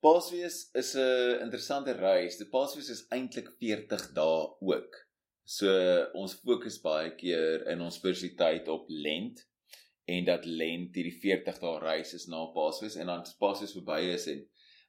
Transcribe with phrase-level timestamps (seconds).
[0.00, 2.38] Paasfees is 'n interessante reis.
[2.38, 4.38] Die Paasfees is eintlik 40 dae
[4.72, 4.94] ook.
[5.44, 5.68] So
[6.16, 9.42] ons fokus baie keer in ons spiritualiteit op Lent
[10.14, 14.24] en dat Lent hierdie 40 dae reis is na Paasfees en dan Paasfees verby is
[14.32, 14.40] en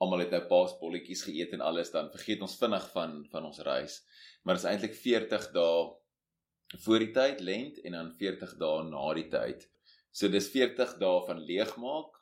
[0.00, 4.00] almal het nou paasbolletjies geëet en alles dan vergeet ons vinnig van van ons reis.
[4.42, 9.04] Maar dit is eintlik 40 dae voor die tyd Lent en dan 40 dae na
[9.20, 9.68] die tyd.
[10.16, 12.20] So dis 40 dae van leegmaak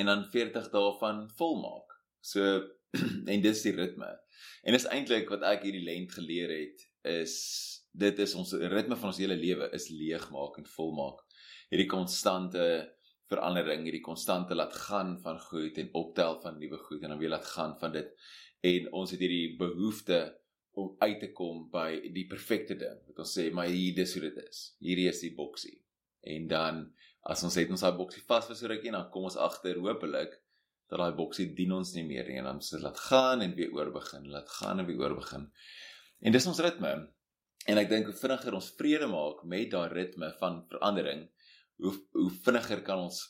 [0.00, 1.89] en dan 40 dae van volmaak.
[2.20, 2.44] So
[3.32, 4.08] en dis die ritme.
[4.66, 7.34] En dis eintlik wat ek hierdie lent geleer het is
[7.90, 11.24] dit is ons ritme van ons hele lewe is leegmaak en volmaak.
[11.72, 12.66] Hierdie konstante
[13.30, 17.34] verandering, hierdie konstante laat gaan van goed en optel van nuwe goed en dan weer
[17.34, 18.14] laat gaan van dit
[18.66, 20.20] en ons het hierdie behoefte
[20.78, 22.98] om uit te kom by die perfekte ding.
[23.08, 24.60] Wat ons sê, maar hier dis hoe dit is.
[24.84, 25.78] Hierdie is die boksie.
[26.20, 26.84] En dan
[27.26, 30.36] as ons het ons daai boksie vas vir so rukkie, dan kom ons agter hopelik
[30.90, 33.72] dat daai boksie dien ons nie meer nie en dan sê laat gaan en weer
[33.76, 35.46] oorbegin, laat gaan en weer oorbegin.
[36.20, 36.94] En dis ons ritme.
[37.70, 41.28] En ek dink hoe vinniger ons vrede maak met daai ritme van verandering,
[41.84, 43.20] hoe hoe vinniger kan ons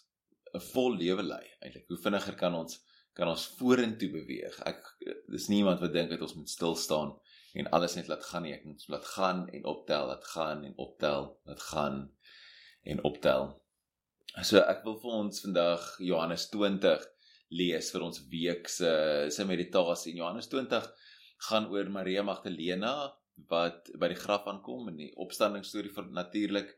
[0.54, 1.86] 'n vol lewe lei eintlik.
[1.88, 2.80] Hoe vinniger kan ons
[3.14, 4.56] kan ons vorentoe beweeg.
[4.66, 4.86] Ek
[5.28, 7.14] dis nie iemand wat dink dat ons moet stil staan
[7.58, 8.54] en alles net laat gaan nie.
[8.54, 11.98] Ek moet laat gaan en optel, laat gaan en optel, laat gaan
[12.82, 13.50] en optel.
[14.46, 17.06] So ek wil vir ons vandag Johannes 20
[17.50, 18.90] lees vir ons week se
[19.34, 20.12] se meditasie.
[20.12, 20.86] In Johannes 20
[21.48, 22.94] gaan oor Maria Magdalena
[23.50, 26.74] wat by die graf aankom en die opstanding storie vir natuurlik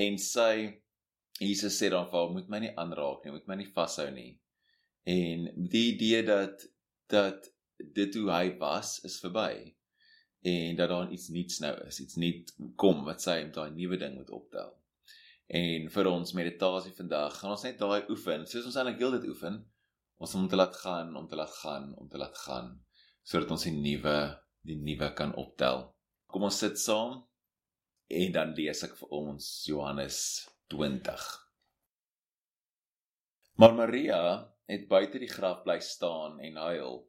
[0.00, 0.80] en sy
[1.40, 4.34] Jesus sê dan vir haar moet my nie aanraak nie, moet my nie vashou nie.
[5.08, 6.66] En die idee dat
[7.10, 7.48] dat
[7.80, 9.72] dit hoe hy was is verby
[10.44, 13.98] en dat daar iets nuuts nou is, iets nuut kom wat sy met daai nuwe
[14.00, 14.72] ding moet optel.
[15.50, 19.58] En vir ons meditasie vandag gaan ons net daai oefen, soos ons eintlik heeltyd oefen,
[20.20, 22.76] ons om te laat gaan, om te laat gaan, om te laat gaan
[23.30, 24.14] sodat ons die nuwe
[24.66, 25.86] die nuwe kan optel.
[26.28, 27.20] Kom ons sit saam
[28.10, 30.18] en dan lees ek vir ons Johannes
[30.72, 31.28] 20.
[33.60, 34.22] Maar Maria
[34.70, 37.00] het buite die graf bly staan en huil.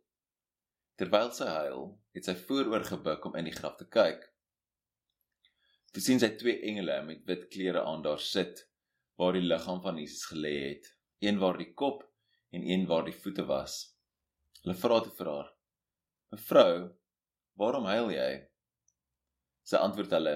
[0.99, 4.23] Terwyl sy huil, het sy vooroor gebuk om in die graf te kyk.
[5.91, 8.63] Toe sien sy twee engele met wit klere aan daar sit
[9.19, 10.87] waar die liggaam van Jesus gelê het,
[11.19, 12.05] een waar die kop
[12.51, 13.81] en een waar die voete was.
[14.61, 15.49] Hulle vra te vir haar:
[16.31, 16.73] "Mevrou,
[17.57, 18.31] waarom huil jy?"
[19.63, 20.35] Sy antwoord hulle: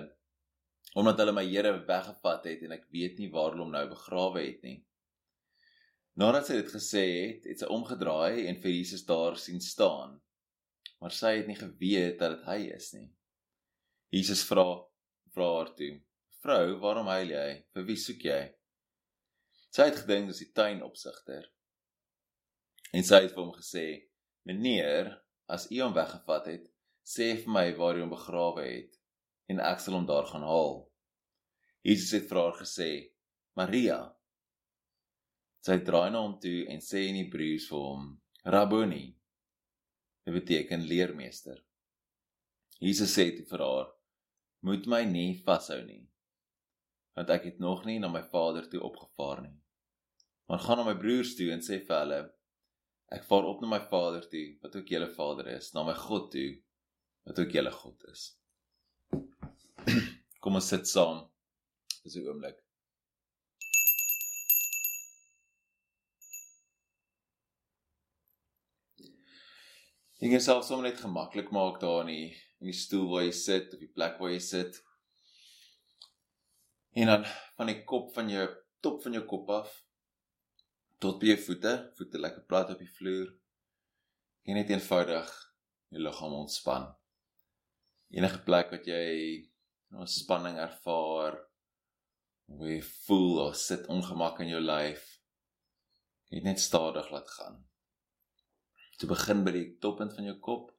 [0.95, 4.41] "Omdat hulle my Here weggevat het en ek weet nie waar hulle hom nou begrawe
[4.41, 4.79] het nie."
[6.15, 10.21] Nadat sy dit gesê het, het sy omgedraai en vir Jesus daar sien staan.
[11.03, 13.09] Maar sy het nie geweet dat dit hy is nie.
[14.15, 14.63] Jesus vra
[15.35, 15.99] vra haar toe:
[16.41, 17.49] "Vrou, waarom huil jy?
[17.73, 18.55] Vir wie soek jy?"
[19.75, 21.49] Sy het gedink dis die tuinopsigter.
[22.95, 23.85] En sy het vir hom gesê:
[24.47, 25.09] "Meneer,
[25.51, 26.69] as u hom weggevat het,
[27.15, 28.93] sê vir my waar u hom begrawe het
[29.51, 30.77] en ek sal hom daar gaan haal."
[31.83, 32.89] Jesus het vir haar gesê:
[33.59, 33.99] "Maria."
[35.65, 38.07] Sy draai na hom toe en sê in Hebreëus vir hom:
[38.55, 39.05] "Rabboni."
[40.25, 41.59] Dit beteken leermeester.
[42.79, 43.87] Jesus sê toe vir haar:
[44.61, 46.05] "Moet my nie vashou nie,
[47.15, 49.57] want ek het nog nie na my Vader toe opgevaar nie.
[50.47, 52.19] Maar gaan na my broers toe en sê vir hulle:
[53.13, 56.31] Ek vaar op na my Vader toe, wat ook julle Vader is, na my God
[56.33, 56.49] toe,
[57.29, 58.27] wat ook julle God is.
[60.41, 61.25] Kom ons sit saam.
[62.01, 62.57] Dis 'n oomblik.
[70.21, 72.29] Jy kan self sommer net gemaklik maak daar in die
[72.63, 74.77] in die stoel waar jy sit of die plek waar jy sit.
[76.95, 77.25] En dan
[77.57, 78.45] van die kop van jou
[78.81, 79.73] top van jou kop af
[80.99, 83.33] tot by jou voete, voete lekker plat op die vloer.
[84.45, 85.33] En net eenvoudig
[85.93, 86.87] jou liggaam ontspan.
[88.15, 89.49] Enige plek wat jy
[89.91, 91.37] 'n spanning ervaar,
[92.47, 95.19] waar jy voel of sit ongemak in jou lyf,
[96.29, 97.63] jy net stadig laat gaan.
[98.97, 100.71] Toe begin by die toppunt van jou kop.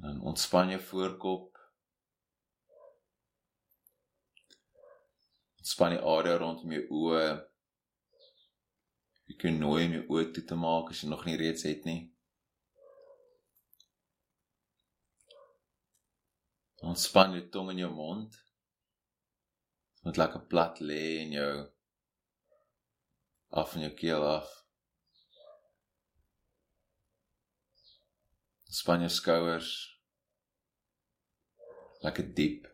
[0.00, 1.58] Dan ontspan jou voorkop.
[5.60, 7.49] Ontspan die area rondom jou oë,
[9.30, 11.84] Jy kan nooi om jou oë toe te maak as jy nog nie reeds het
[11.86, 12.00] nie.
[16.82, 18.34] Ontspan jou tong in jou mond.
[20.02, 21.52] Met lekker plat lê in jou
[23.54, 24.50] af van jou keel af.
[28.66, 29.72] Ontspan jou skouers.
[32.02, 32.66] Lekker diep.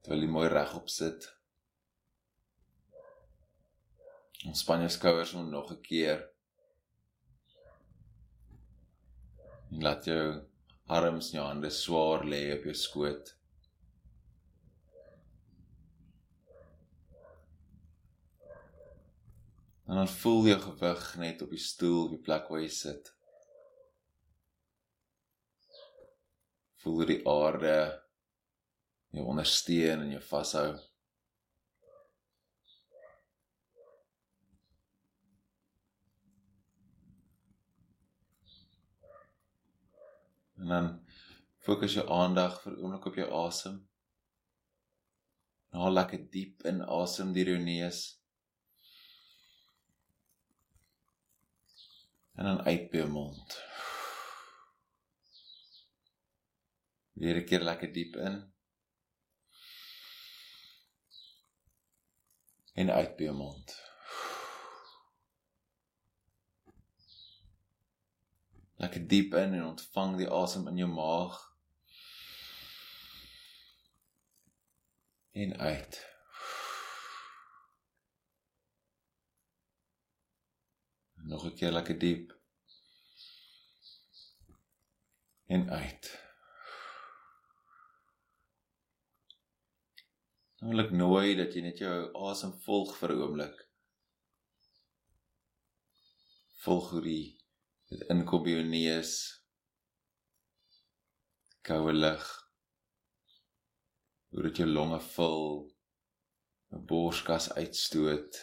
[0.00, 1.28] Terwyl jy mooi regop sit.
[4.46, 6.28] Ontspan jou skouers om nog 'n keer.
[9.70, 10.42] En laat jou
[10.86, 13.36] arms en jou hande swaar lê op jou skoot.
[19.86, 23.12] En dan voel jy gewig net op die stoel, op die plek waar jy sit.
[26.82, 27.76] Voel die aarde
[29.14, 30.70] jou ondersteun en jou vashou.
[40.66, 40.92] En dan
[41.62, 43.80] fokus jou aandag vir oomblik op jou asem.
[45.70, 48.04] Haal lekker diep in asem deur jou neus.
[52.36, 53.56] en dan uit by jou mond.
[57.16, 58.36] Weer 'n keer lekker diep in.
[62.74, 63.76] En uit by jou mond.
[68.76, 71.38] Lekker diep in en ontvang die asem in jou maag.
[75.32, 75.98] En uit.
[81.14, 82.34] Nog 'n keer lekker diep.
[85.46, 86.26] En uit.
[90.58, 91.96] Nou wil ek nooi dat jy net jou
[92.28, 93.68] asem volg vir 'n oomblik.
[96.64, 97.35] Volg hoe die
[97.90, 99.14] dit inkom by jou neus.
[101.66, 102.26] Koue lug.
[104.30, 105.48] Hoe dit jou longe vul.
[106.74, 108.42] 'n Borskas uitstoot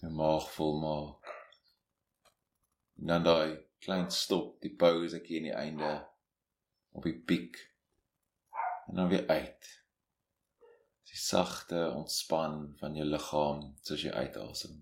[0.00, 1.32] jou maag vol maak.
[3.00, 5.92] En dan daai klein stop, die pause ek hier aan die einde
[6.96, 7.58] op die piek.
[8.88, 9.68] En dan weer uit.
[11.10, 14.78] Die sagte ontspan van jou liggaam soos jy uitasem.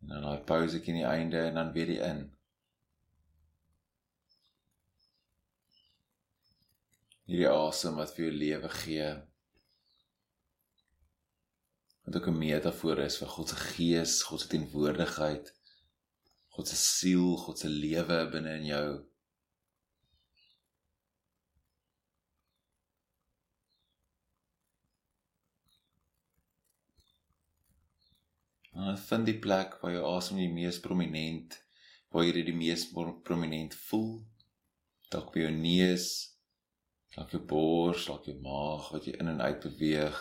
[0.00, 2.20] En dan daai pause ek aan die einde en dan weer die in.
[7.28, 9.08] Hierdie asem wat vir jou lewe gee
[12.08, 15.52] wat ook 'n metafoor is vir God se gees, God se teenwoordigheid,
[16.48, 18.88] God se siel, God se lewe binne in jou.
[28.78, 31.56] En vind die plek waar jou asem die mees prominent,
[32.14, 32.84] waar jy dit die mees
[33.26, 34.12] prominent voel.
[35.10, 36.06] Dalk by jou neus,
[37.16, 40.20] dalk jou bors, dalk jou maag wat jy in en uit beweeg.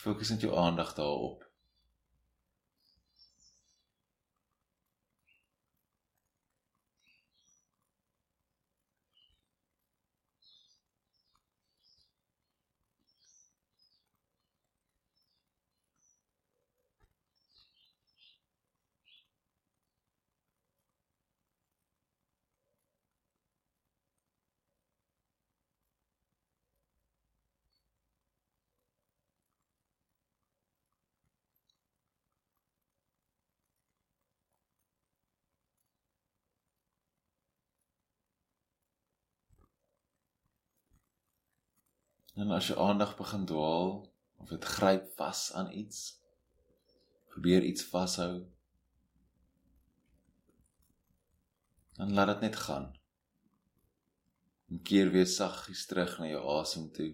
[0.00, 1.44] Fokus net jou aandag daarop.
[42.34, 43.90] En as jou aandag begin dwaal
[44.40, 45.98] of dit gryp vas aan iets,
[47.28, 48.46] probeer iets vashou,
[51.92, 52.88] dan laat dit net gaan.
[54.72, 57.10] En keer weer saggies terug na jou asem toe.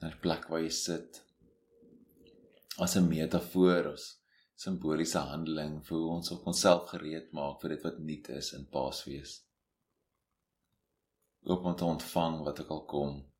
[0.00, 1.22] Na die plek waar jy sit.
[2.76, 4.20] As 'n metafoor, as
[4.54, 8.68] simboliese handeling vir hoe ons op onsself gereed maak vir dit wat nuut is in
[8.68, 9.40] Paasfees.
[11.48, 13.31] Oop om te ontvang wat ook al kom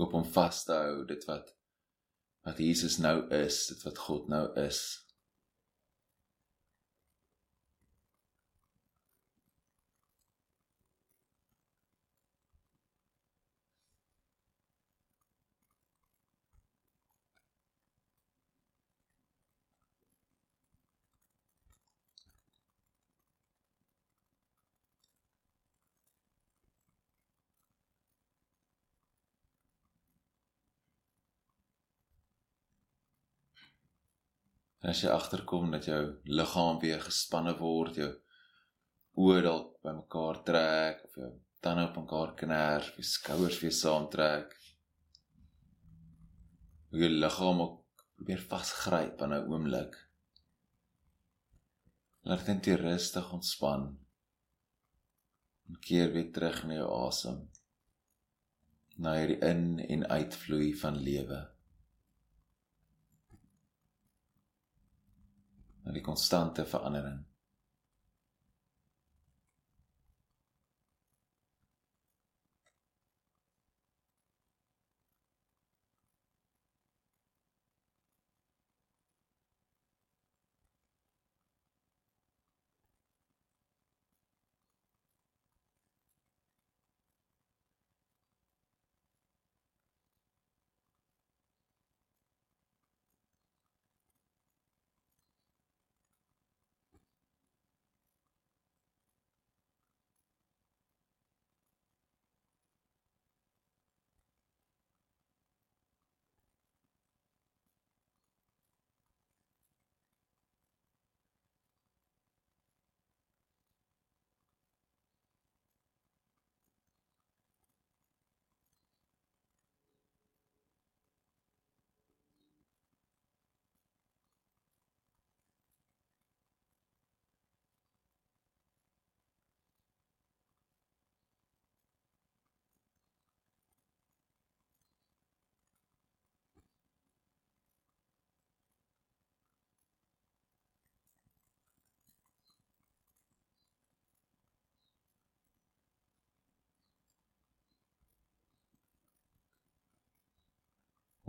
[0.00, 1.52] hoop om vas te hou dit wat
[2.44, 5.03] wat Jesus nou is, dit wat God nou is.
[34.84, 38.10] En as jy agterkom dat jou liggaam weer gespanne word, jou
[39.16, 41.30] oë dalk bymekaar trek of jou
[41.64, 44.52] tande op mekaar kners, jou skouers weer saamtrek.
[46.90, 49.96] Hoe jou liggaam ook probeer vasgryp aan 'n oomblik.
[52.28, 53.88] Laat net rustig ontspan.
[55.68, 57.40] En keer weer terug na jou asem.
[58.96, 61.53] Na hierdie in en uitvloei van lewe.
[65.84, 67.24] Na die konstante verandering.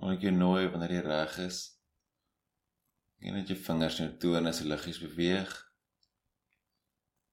[0.06, 1.60] Maar ek jou nooi wanneer jy reg is.
[3.26, 5.54] En net jou vingers nou toe en as liggies beweeg.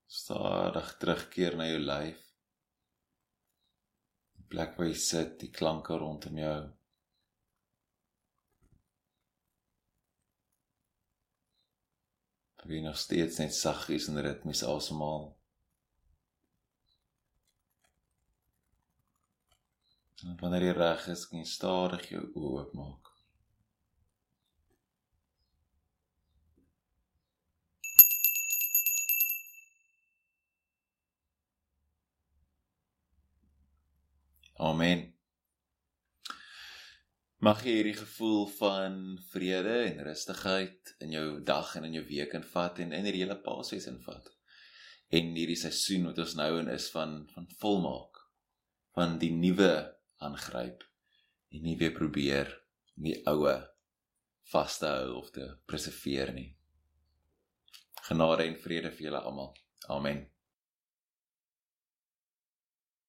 [0.08, 2.22] Stadig terugkeer na jou lyf.
[4.38, 6.56] Die plek waar jy sit, die klanke rondom jou.
[12.62, 15.28] Probeer nog steeds net saggies en ritmies asemhaal.
[20.22, 23.08] En wanneer jy reg is, kan jy stadig jou oë oopmaak.
[34.62, 35.08] Amen.
[37.42, 39.00] Mag jy hierdie gevoel van
[39.32, 43.40] vrede en rustigheid in jou dag en in jou week invat en in hierdie hele
[43.42, 44.30] Paasfees invat.
[45.10, 48.22] En hierdie seisoen wat ons nou in is van van volmaak
[48.94, 49.72] van die nuwe
[50.26, 50.84] aangryp
[51.52, 52.50] en nie weer probeer
[52.96, 53.54] om die oue
[54.52, 56.50] vas te hou of te preserveer nie.
[58.08, 59.52] Genade en vrede vir julle almal.
[59.88, 60.31] Amen.